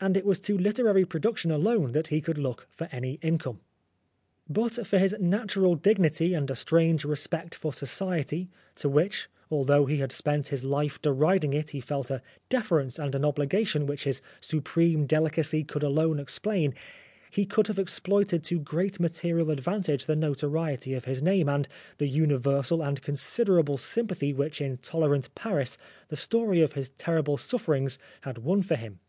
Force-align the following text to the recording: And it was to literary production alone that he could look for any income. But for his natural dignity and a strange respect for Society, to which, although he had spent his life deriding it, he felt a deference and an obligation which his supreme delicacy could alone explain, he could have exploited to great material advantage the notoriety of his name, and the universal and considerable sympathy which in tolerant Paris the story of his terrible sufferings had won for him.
And 0.00 0.16
it 0.16 0.24
was 0.24 0.40
to 0.40 0.56
literary 0.56 1.04
production 1.04 1.50
alone 1.50 1.92
that 1.92 2.06
he 2.08 2.22
could 2.22 2.38
look 2.38 2.66
for 2.70 2.88
any 2.90 3.18
income. 3.20 3.60
But 4.48 4.86
for 4.86 4.96
his 4.96 5.14
natural 5.20 5.74
dignity 5.74 6.32
and 6.32 6.50
a 6.50 6.54
strange 6.56 7.04
respect 7.04 7.54
for 7.54 7.74
Society, 7.74 8.48
to 8.76 8.88
which, 8.88 9.28
although 9.50 9.84
he 9.84 9.98
had 9.98 10.10
spent 10.10 10.48
his 10.48 10.64
life 10.64 11.02
deriding 11.02 11.52
it, 11.52 11.68
he 11.68 11.82
felt 11.82 12.10
a 12.10 12.22
deference 12.48 12.98
and 12.98 13.14
an 13.14 13.26
obligation 13.26 13.84
which 13.84 14.04
his 14.04 14.22
supreme 14.40 15.04
delicacy 15.04 15.64
could 15.64 15.82
alone 15.82 16.18
explain, 16.18 16.72
he 17.30 17.44
could 17.44 17.66
have 17.66 17.78
exploited 17.78 18.42
to 18.44 18.58
great 18.58 18.98
material 18.98 19.50
advantage 19.50 20.06
the 20.06 20.16
notoriety 20.16 20.94
of 20.94 21.04
his 21.04 21.22
name, 21.22 21.46
and 21.46 21.68
the 21.98 22.08
universal 22.08 22.82
and 22.82 23.02
considerable 23.02 23.76
sympathy 23.76 24.32
which 24.32 24.62
in 24.62 24.78
tolerant 24.78 25.28
Paris 25.34 25.76
the 26.08 26.16
story 26.16 26.62
of 26.62 26.72
his 26.72 26.88
terrible 26.96 27.36
sufferings 27.36 27.98
had 28.22 28.38
won 28.38 28.62
for 28.62 28.76
him. 28.76 29.00